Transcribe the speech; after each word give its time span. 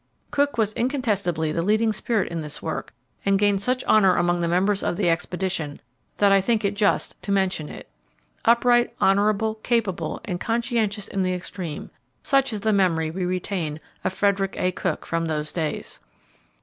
Cook 0.31 0.57
was 0.57 0.73
incontestably 0.73 1.51
the 1.51 1.61
leading 1.61 1.93
spirit 1.93 2.31
in 2.31 2.41
this 2.41 2.59
work, 2.59 2.91
and 3.23 3.37
gained 3.37 3.61
such 3.61 3.83
honour 3.83 4.15
among 4.15 4.39
the 4.39 4.47
members 4.47 4.81
of 4.81 4.95
the 4.97 5.11
expedition 5.11 5.79
that 6.17 6.31
I 6.31 6.41
think 6.41 6.65
it 6.65 6.75
just 6.75 7.21
to 7.21 7.31
mention 7.31 7.69
it. 7.69 7.87
Upright, 8.43 8.95
honourable, 8.99 9.53
capable, 9.61 10.19
and 10.25 10.39
conscientious 10.39 11.07
in 11.07 11.21
the 11.21 11.35
extreme 11.35 11.91
such 12.23 12.51
is 12.51 12.61
the 12.61 12.73
memory 12.73 13.11
we 13.11 13.25
retain 13.25 13.79
of 14.03 14.11
Frederick 14.11 14.55
A. 14.57 14.71
Cook 14.71 15.05
from 15.05 15.25
those 15.25 15.53
days. 15.53 15.99